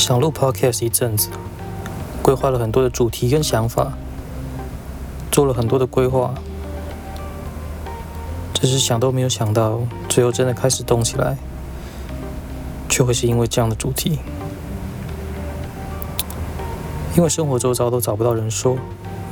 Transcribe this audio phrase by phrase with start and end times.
[0.00, 1.28] 想录 podcast 一阵子，
[2.22, 3.92] 规划了很多的主题跟想法，
[5.30, 6.34] 做了很多的规划，
[8.54, 11.36] 只是想都没有想到，最后真的开始动起来，
[12.88, 14.20] 却会是因为这样的主题。
[17.14, 18.78] 因为生活周遭都找不到人说，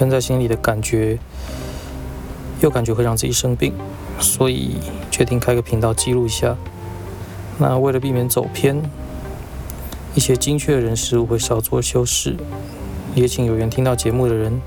[0.00, 1.20] 闷在心里的感觉，
[2.60, 3.72] 又感觉会让自己生病，
[4.18, 4.78] 所以
[5.12, 6.56] 决定开个频道记录一下。
[7.56, 8.82] 那为了避免走偏。
[10.16, 12.34] 一些精确的人事物会稍作修饰，
[13.14, 14.60] 也请有缘听到节目的人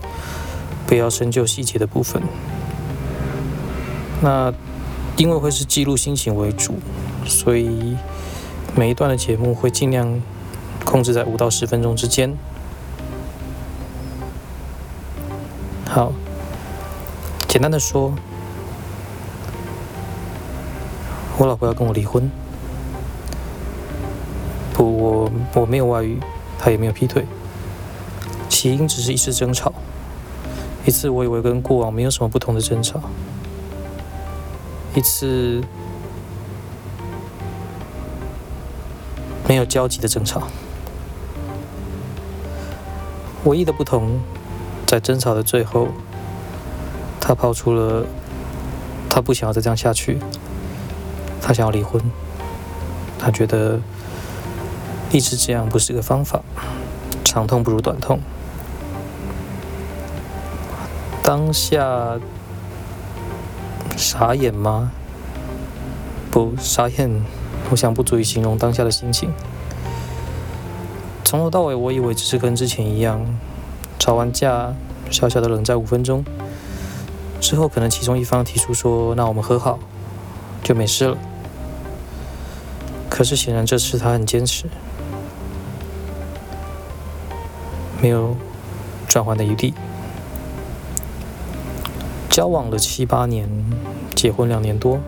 [0.85, 2.21] 不要深究细节的部分。
[4.21, 4.53] 那
[5.17, 6.75] 因为会是记录心情为主，
[7.25, 7.97] 所以
[8.75, 10.21] 每一段的节目会尽量
[10.85, 12.37] 控制在五到十分钟之间。
[15.89, 16.13] 好，
[17.47, 18.13] 简单的说，
[21.39, 22.29] 我老婆要跟我离婚。
[24.85, 26.17] 我我没有外遇，
[26.57, 27.25] 他也没有劈腿，
[28.47, 29.73] 起因只是一次争吵，
[30.85, 33.01] 一次我以为跟过往没有什么不同的争吵，
[34.95, 35.61] 一次
[39.47, 40.43] 没有交集的争吵。
[43.43, 44.19] 唯一的不同，
[44.85, 45.89] 在争吵的最后，
[47.19, 48.05] 他抛出了
[49.09, 50.19] 他不想要再这样下去，
[51.41, 52.01] 他想要离婚，
[53.19, 53.81] 他觉得。
[55.11, 56.41] 一直这样不是个方法，
[57.23, 58.19] 长痛不如短痛。
[61.23, 62.19] 当下
[63.97, 64.91] 傻眼吗？
[66.31, 67.23] 不，傻眼，
[67.71, 69.31] 我想不足以形容当下的心情。
[71.23, 73.25] 从头到尾，我以为只是跟之前一样，
[73.97, 74.73] 吵完架，
[75.09, 76.23] 小小的冷战五分钟，
[77.41, 79.79] 之后可能其中一方提出说：“那我们和好，
[80.63, 81.17] 就没事了。”
[83.09, 84.65] 可是显然这次他很坚持。
[88.01, 88.35] 没有
[89.07, 89.73] 转换的余地。
[92.29, 93.49] 交往了七八年，
[94.15, 94.99] 结婚两年多，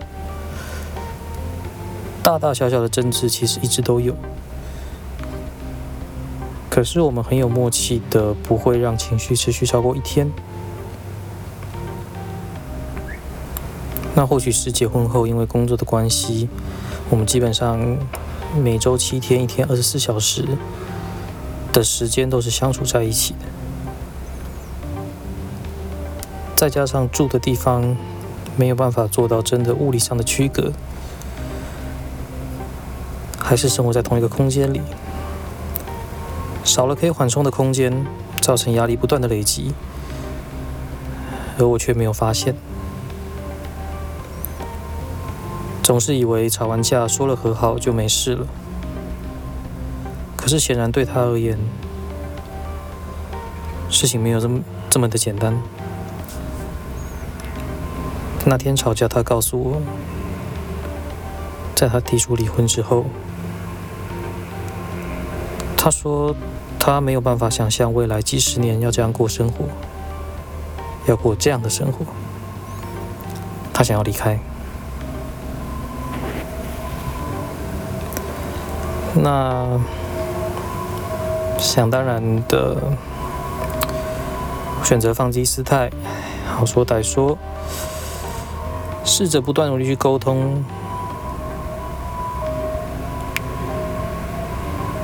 [2.22, 4.14] 大大小小的争执其实一直都有。
[6.68, 10.30] 可是我们很有默契的，不会让情绪持续超过一天。
[14.14, 16.48] 那或许是结婚后因为工作的关系，
[17.08, 17.96] 我们基本上
[18.54, 20.44] 每周七天，一天二十四小时。
[21.72, 23.46] 的时间都是相处在一起的，
[26.54, 27.96] 再加上住的地方
[28.56, 30.72] 没有办法做到真的物理上的区隔，
[33.38, 34.82] 还是生活在同一个空间里，
[36.62, 38.06] 少了可以缓冲的空间，
[38.40, 39.72] 造成压力不断的累积，
[41.58, 42.54] 而我却没有发现，
[45.82, 48.46] 总是以为吵完架说了和好就没事了。
[50.42, 51.56] 可是显然对他而言，
[53.88, 54.60] 事情没有这么
[54.90, 55.56] 这么的简单。
[58.44, 59.80] 那天吵架，他告诉我，
[61.76, 63.04] 在他提出离婚之后，
[65.78, 66.34] 他说
[66.76, 69.66] 他没有办法想象未来几十年要这样过生活，
[71.06, 72.04] 要过这样的生活，
[73.72, 74.40] 他想要离开。
[79.14, 79.80] 那。
[81.62, 82.76] 想当然的
[84.82, 85.88] 选择放低姿态，
[86.44, 87.38] 好说歹说，
[89.04, 90.64] 试着不断努力去沟通，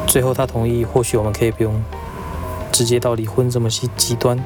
[0.06, 1.80] 最后他同意，或许我们可以不用
[2.72, 4.38] 直接到离婚这么极极端。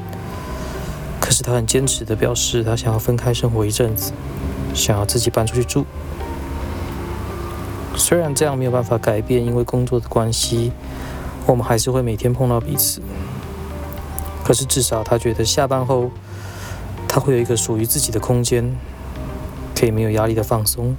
[1.19, 4.13] 可是他很坚持的表示，他想要分开生活一阵子，
[4.75, 5.83] 想要自己搬出去住。
[7.95, 10.71] 虽然这样没有办法改变，因为工作的关系。
[11.45, 13.01] 我们还是会每天碰到彼此，
[14.43, 16.09] 可是至少他觉得下班后，
[17.07, 18.75] 他会有一个属于自己的空间，
[19.75, 20.95] 可以没有压力的放松。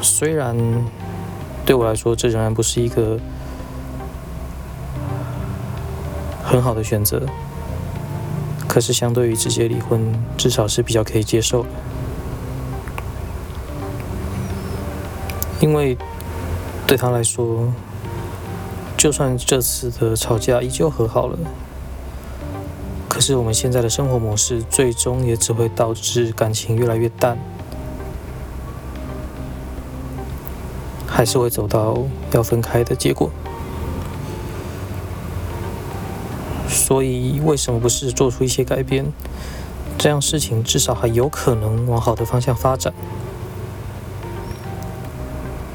[0.00, 0.56] 虽然
[1.66, 3.20] 对我来说，这仍然不是一个
[6.42, 7.26] 很好的选择，
[8.66, 11.66] 可是相对于直接离婚，至少是比较可以接受，
[15.60, 15.96] 因为。
[16.92, 17.72] 对他来说，
[18.98, 21.38] 就算这次的吵架依旧和好了，
[23.08, 27.38] 可是我们现在的生活模式，最终也只会导致感情越来越淡，
[31.06, 31.96] 还是会走到
[32.32, 33.30] 要分开的结果。
[36.68, 39.10] 所以，为什么不是做出一些改变，
[39.96, 42.92] 这样事情至少还有可能往好的方向发展？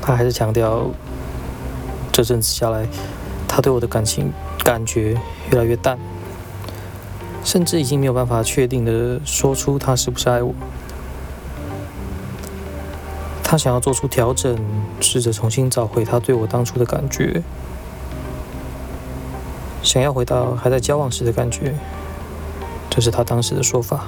[0.08, 0.90] 他还是强调，
[2.14, 2.88] 这阵子下来，
[3.46, 4.32] 他对我的感情
[4.64, 5.20] 感觉
[5.52, 6.00] 越来越淡，
[7.44, 10.54] 甚至已经没有办法确定的说出他是不是爱我。
[13.44, 14.58] 他想要做出调整，
[15.02, 17.44] 试着重新找回他对我当初的感觉，
[19.84, 21.74] 想要回到还在交往时的感觉，
[22.90, 24.08] 这是他当时的说法。